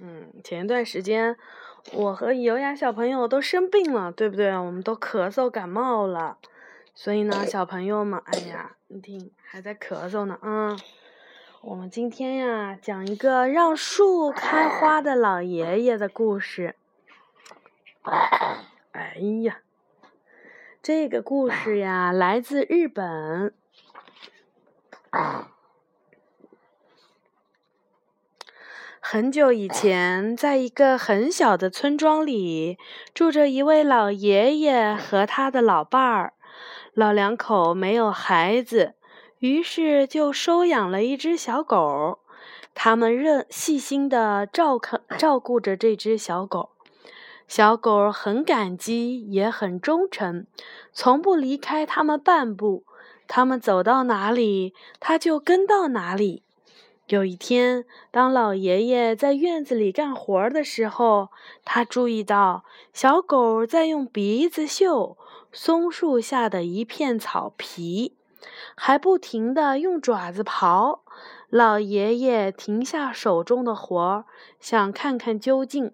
[0.00, 1.36] 嗯，前一段时间
[1.92, 4.56] 我和优雅小朋友都生病了，对不对？
[4.56, 6.38] 我们都咳嗽感冒了，
[6.94, 10.78] 所以呢，小朋友们，哎呀，你听，还在咳嗽呢，嗯。
[11.62, 16.76] 我们今天呀，讲一个让树开花的老爷爷的故事。
[18.92, 19.58] 哎呀，
[20.80, 23.52] 这个故事呀，来自日本。
[29.16, 32.76] 很久以前，在一个很小的村庄里，
[33.14, 36.34] 住着一位老爷爷和他的老伴儿。
[36.92, 38.92] 老两口没有孩子，
[39.38, 42.18] 于是就收养了一只小狗。
[42.74, 46.72] 他们认细心的照看照顾着这只小狗。
[47.48, 50.46] 小狗很感激，也很忠诚，
[50.92, 52.84] 从不离开他们半步。
[53.26, 56.42] 他们走到哪里，它就跟到哪里。
[57.08, 61.28] 有一天，当老爷爷在院子里干活的时候，
[61.64, 65.16] 他注意到小狗在用鼻子嗅
[65.52, 68.16] 松树下的一片草皮，
[68.74, 70.98] 还不停地用爪子刨。
[71.48, 74.24] 老爷爷停下手中的活儿，
[74.58, 75.92] 想看看究竟。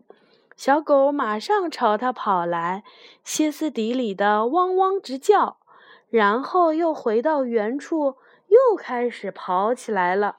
[0.57, 2.85] 小狗马上朝他跑来，
[3.23, 5.59] 歇斯底里的汪汪直叫，
[6.09, 8.17] 然后又回到原处，
[8.49, 10.37] 又开始刨起来了。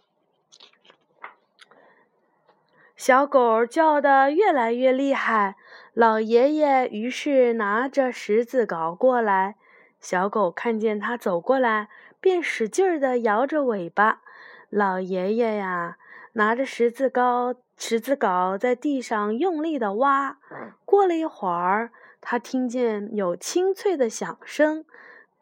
[2.96, 5.56] 小狗叫得越来越厉害，
[5.94, 9.56] 老爷爷于是拿着十字镐过来。
[10.00, 14.22] 小狗看见他走过来，便使劲儿地摇着尾巴。
[14.70, 15.98] 老爷爷呀，
[16.34, 20.38] 拿着十字镐，十字镐在地上用力地挖。
[20.86, 21.92] 过了一会儿，
[22.22, 24.86] 他听见有清脆的响声，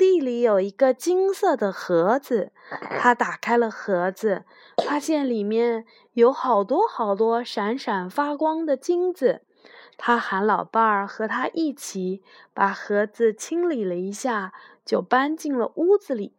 [0.01, 2.51] 地里有一个金色的盒子。
[2.99, 4.45] 他打开了盒子，
[4.83, 5.85] 发现里面。
[6.13, 9.43] 有好多好多闪闪发光的金子，
[9.95, 12.21] 他喊老伴儿和他一起
[12.53, 14.51] 把盒子清理了一下，
[14.83, 16.33] 就搬进了屋子里。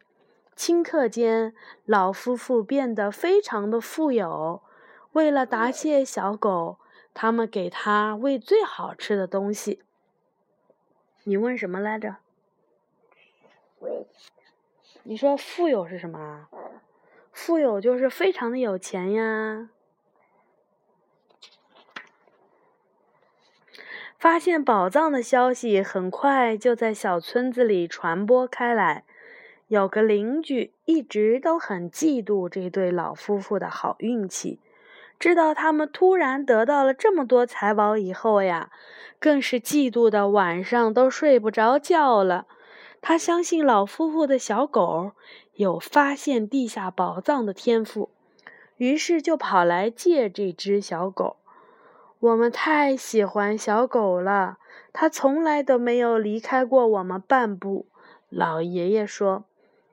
[0.55, 1.55] 顷刻间，
[1.85, 4.61] 老夫妇变得非常的富有。
[5.13, 6.77] 为了答谢小狗，
[7.15, 9.81] 他们给它喂最好吃的东西。
[11.23, 12.17] 你问什么来着？
[15.03, 16.47] 你说富有是什么？
[17.31, 19.69] 富有就是非常的有钱呀！
[24.17, 29.03] 发现宝藏的消息很快就在小村子里传播开来。
[29.67, 34.59] 有个邻居一直都很嫉妒这对老夫妇的好运气，
[35.19, 38.71] 知道他们突然得到了这么多财宝以后呀，
[39.19, 42.45] 更是嫉妒的晚上都睡不着觉了。
[43.05, 45.11] 他相信老夫妇的小狗
[45.55, 48.09] 有发现地下宝藏的天赋，
[48.77, 51.35] 于是就跑来借这只小狗。
[52.21, 54.57] 我们太喜欢小狗了，
[54.93, 57.85] 它从来都没有离开过我们半步。
[58.29, 59.43] 老爷爷说。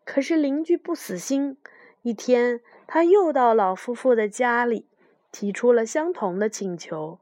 [0.05, 1.57] 可是邻居不死心，
[2.03, 4.87] 一天他又到老夫妇的家里，
[5.33, 7.19] 提出了相同的请求。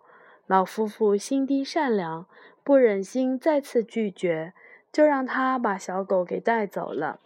[0.46, 2.26] 老夫妇心地善良，
[2.62, 4.52] 不忍心再次拒绝。
[4.98, 7.20] 就让他把小狗给带走了。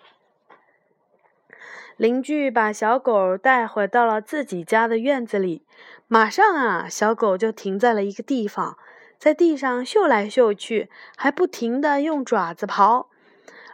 [1.96, 5.64] 邻居把小狗带回到了自己家的院子里，
[6.06, 8.76] 马上啊，小狗就停在了一个地方，
[9.16, 13.06] 在地上嗅来嗅去，还不停地用爪子刨。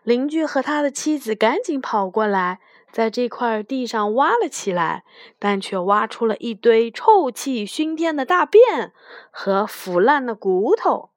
[0.04, 2.60] 邻居和他的妻子赶紧跑过来，
[2.92, 5.02] 在这块地上挖了起来，
[5.40, 8.92] 但却挖出了一堆臭气熏天的大便
[9.32, 11.10] 和腐烂的骨头。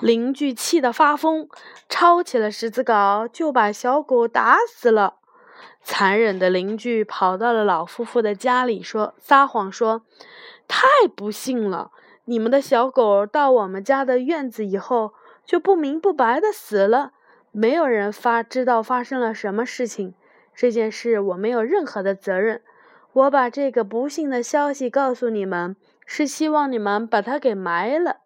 [0.00, 1.48] 邻居气得发疯，
[1.88, 5.14] 抄起了十字镐，就把小狗打死了。
[5.82, 10.02] 残忍的邻居跑到了老夫妇的家里，说：“撒谎说，
[10.68, 10.86] 太
[11.16, 11.90] 不幸了！
[12.26, 15.14] 你们的小狗到我们家的院子以后，
[15.46, 17.12] 就不明不白的死了。
[17.50, 20.14] 没有人发知道发生了什么事情。
[20.54, 22.62] 这件事我没有任何的责任。
[23.12, 25.74] 我把这个不幸的消息告诉你们，
[26.06, 28.18] 是希望你们把它给埋了。”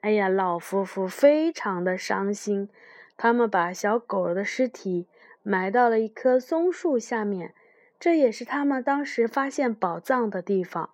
[0.00, 2.68] 哎呀，老夫妇非常的伤心，
[3.16, 5.08] 他们把小狗的尸体
[5.42, 7.52] 埋到了一棵松树下面，
[7.98, 10.90] 这也是他们当时发现宝藏的地方。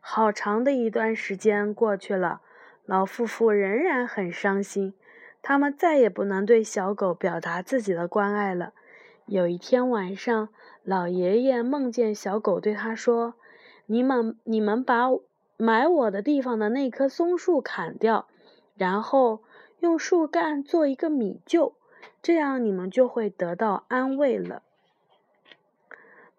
[0.00, 2.42] 好长的一段时间过去了，
[2.84, 4.92] 老夫妇仍然很伤心，
[5.40, 8.74] 他们再也不能对小狗表达自己的关爱了。
[9.24, 10.50] 有一天晚上，
[10.82, 13.34] 老爷爷梦见小狗对他说
[13.86, 15.08] ：“你们，你们把
[15.56, 18.26] 埋我的地方的那棵松树砍掉。”
[18.74, 19.42] 然后
[19.80, 21.72] 用树干做一个米臼，
[22.22, 24.62] 这样你们就会得到安慰了。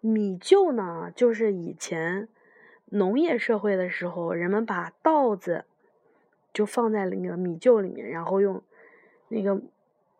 [0.00, 2.28] 米臼呢，就是以前，
[2.86, 5.64] 农业社会的时候，人们把稻子
[6.52, 8.62] 就放在那个米臼里面，然后用
[9.28, 9.62] 那个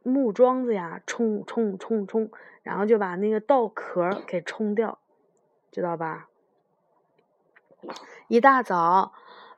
[0.03, 2.31] 木桩子呀冲冲冲冲，
[2.63, 4.99] 然后就把那个稻壳给冲掉，
[5.71, 6.29] 知道吧？
[8.29, 9.13] 一大早，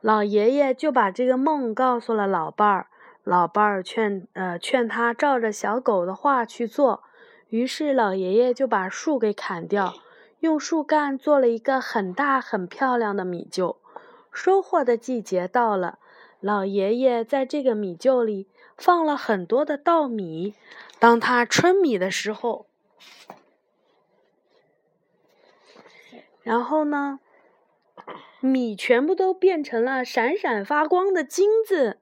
[0.07, 2.87] 老爷爷就把这个梦告诉了老伴儿。
[3.25, 7.03] 老伴儿劝呃劝他照着小狗的话去做，
[7.49, 9.95] 于是老爷爷就把树给砍掉，
[10.39, 13.79] 用树干做了一个很大很漂亮的米臼。
[14.31, 15.99] 收获的季节到了，
[16.39, 20.55] 老爷爷在这个米臼里放了很多的稻米。
[21.01, 22.67] 当他春米的时候，
[26.45, 27.19] 然后呢，
[28.41, 31.99] 米全部都变成了闪闪发光的金子。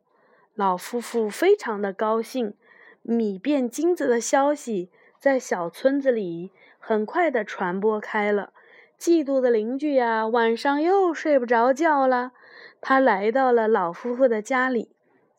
[0.54, 2.54] 老夫妇非常的高兴，
[3.02, 8.52] 米变金子的消息在小村子里很快的传播开了。
[8.98, 12.32] 嫉妒的邻居呀，晚上又睡不着觉了。
[12.80, 14.90] 他来到了老夫妇的家里，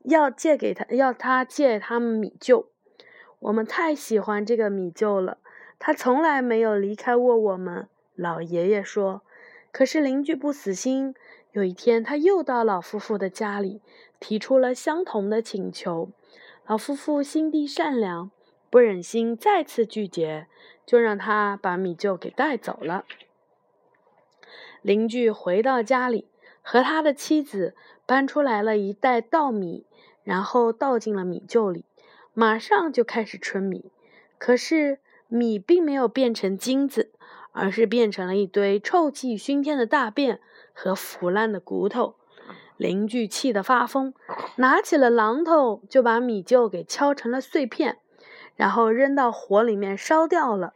[0.03, 2.67] 要借给他，要他借他们米臼。
[3.39, 5.37] 我们太喜欢这个米臼了，
[5.77, 7.87] 他从来没有离开过我们。
[8.15, 9.21] 老爷爷说。
[9.75, 11.13] 可是邻居不死心，
[11.51, 13.81] 有一天他又到老夫妇的家里。
[14.21, 16.11] 提出了相同的请求，
[16.65, 18.31] 老夫妇心地善良，
[18.69, 20.47] 不忍心再次拒绝，
[20.85, 23.03] 就让他把米臼给带走了。
[24.81, 26.29] 邻居回到家里，
[26.61, 27.75] 和他的妻子
[28.05, 29.85] 搬出来了一袋稻米，
[30.23, 31.83] 然后倒进了米臼里，
[32.33, 33.91] 马上就开始春米。
[34.37, 37.11] 可是米并没有变成金子，
[37.55, 40.41] 而是变成了一堆臭气熏天的大便
[40.73, 42.15] 和腐烂的骨头。
[42.75, 44.13] 邻居气得发疯，
[44.57, 47.99] 拿起了榔头就把米臼给敲成了碎片，
[48.57, 50.73] 然后扔到火里面烧掉了。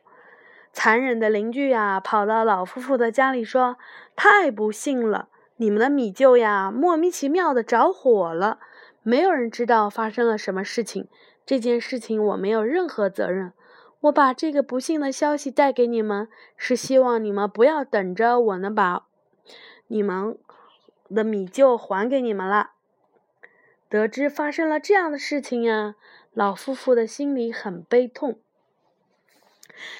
[0.72, 3.78] 残忍的邻居呀，跑到老夫妇的家里说
[4.16, 5.28] ：“太不幸了，
[5.58, 8.60] 你们的米臼呀，莫名其妙的着火了，
[9.04, 11.10] 没有人知道发生了什么事情。
[11.46, 13.52] 这件事情我没有任何责任。
[14.01, 19.06] 我把这个不幸的消息带给你们，是希望你们不要等着我能把
[19.88, 20.38] 你们。”
[21.12, 22.74] 的米就还给你们了。
[23.90, 25.96] 得知发生了这样的事情呀，
[26.36, 28.40] 老夫妇的心里很悲痛，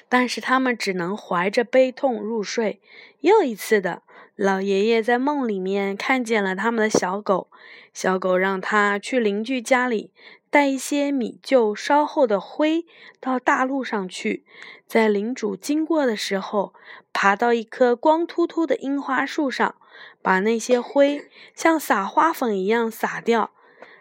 [0.08, 2.80] 但是他们只能怀着悲痛入睡。
[3.22, 4.04] 又一次的，
[4.36, 7.50] 老爷爷在梦里面看见了他们的小狗，
[7.92, 10.12] 小狗让他去邻居家里
[10.50, 12.84] 带一些米旧烧后的灰
[13.20, 14.44] 到大路上去，
[14.86, 16.74] 在领主经过的时候，
[17.12, 19.76] 爬到一棵光秃秃的樱花树上。
[20.22, 23.50] 把那些灰像撒花粉一样撒掉。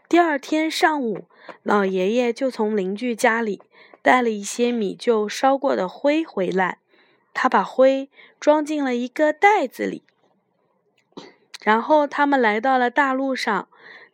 [0.08, 1.26] 第二天上午，
[1.64, 3.62] 老爷爷就从邻居家里
[4.02, 6.80] 带了一些米旧烧过的灰回来。
[7.34, 8.10] 他把灰
[8.40, 10.04] 装进了一个袋子里，
[11.64, 13.69] 然后他们来到了大路上，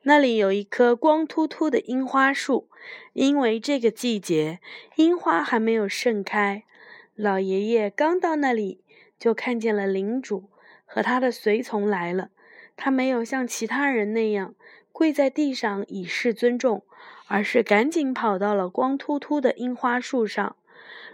[0.08, 2.70] 那里有一棵光秃秃的樱花树。
[3.14, 4.60] 因为这个季节
[4.98, 6.64] 樱花还没有盛开，
[7.16, 8.84] 老爷爷刚到那里，
[9.18, 10.50] 就看见了领主。
[10.86, 12.30] 和他的随从来了，
[12.78, 14.54] 他没有像其他人那样
[14.92, 16.84] 跪在地上以示尊重，
[17.28, 20.56] 而是赶紧跑到了光秃秃的樱花树上。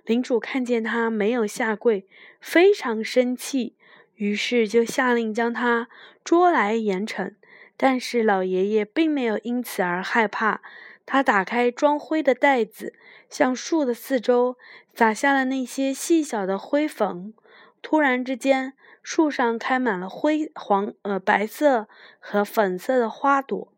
[0.03, 2.05] 领主看见他没有下跪，
[2.41, 3.75] 非常生气，
[4.15, 5.87] 于是就下令将他
[6.23, 7.33] 捉来严惩。
[7.83, 10.61] 但是老爷爷并没有因此而害怕，
[11.03, 12.93] 他打开装灰的袋子，
[13.27, 14.55] 向树的四周
[14.93, 17.33] 撒下了那些细小的灰粉。
[17.81, 21.87] 突然之间，树上开满了灰黄、呃白色
[22.19, 23.73] 和粉色的花朵，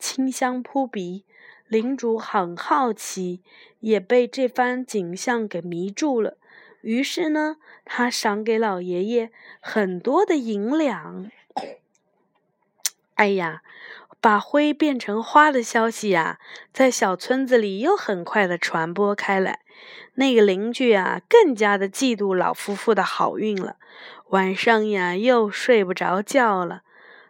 [0.00, 1.24] 清香扑鼻。
[1.68, 3.40] 领主很好奇，
[3.78, 6.38] 也被这番景象给迷住了。
[6.80, 9.30] 于是呢，他赏给老爷爷
[9.60, 11.30] 很多的银两。
[13.14, 13.62] 哎呀，
[14.20, 16.38] 把灰变成花的消息呀，
[16.72, 19.60] 在小村子里又很快的传播开来。
[20.14, 23.76] 那个邻居啊，更加的嫉妒老夫妇的好运了。
[24.30, 26.82] 晚上呀，又睡不着觉了。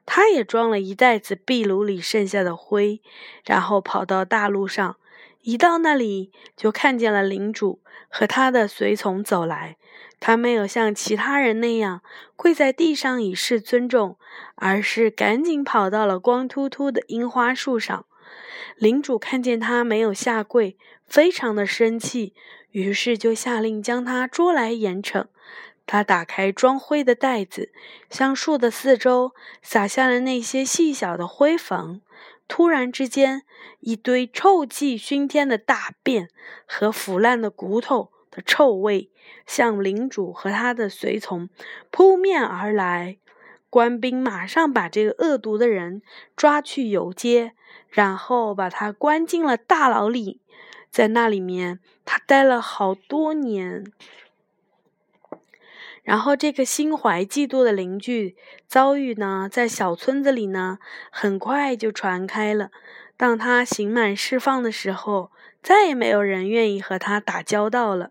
[0.06, 3.00] 他也装了一袋子壁炉里剩下的灰，
[3.44, 4.96] 然后跑到大路上。
[5.44, 9.76] 一到那里，就看见了领主和他的随从走来。
[10.18, 12.00] 他没有像其他人那样
[12.34, 14.16] 跪在地上以示尊重，
[14.54, 18.06] 而是赶紧跑到了光秃秃的樱花树上。
[18.76, 22.32] 领主看见他没有下跪，非常的生气，
[22.70, 25.26] 于是就下令将他捉来严惩。
[25.86, 27.70] 他打开装灰的袋子，
[28.08, 32.00] 向树的四周撒下了那些细小的灰粉。
[32.46, 33.42] 突然之间，
[33.80, 36.28] 一堆臭气熏天的大便
[36.66, 39.10] 和腐烂的骨头的臭味
[39.46, 41.48] 向领主和他的随从
[41.90, 43.18] 扑面而来。
[43.70, 46.00] 官兵马上把这个恶毒的人
[46.36, 47.54] 抓去游街，
[47.88, 50.40] 然后把他关进了大牢里。
[50.90, 53.84] 在那里面，他待了好多年。
[56.04, 58.37] 然后，这个心怀嫉妒的邻居
[58.68, 60.78] 遭遇呢，在小村子里呢，
[61.11, 62.70] 很快就传开了。
[63.16, 65.32] 当他刑满释放的时候，
[65.62, 68.11] 再也没有人愿意和他打交道了。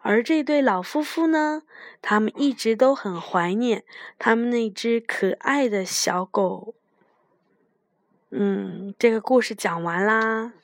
[0.00, 1.62] 而这对老夫妇呢，
[2.02, 3.84] 他们一直都很怀念
[4.18, 6.74] 他们那只可爱的小狗。
[8.30, 10.54] 嗯，这个故事讲完啦。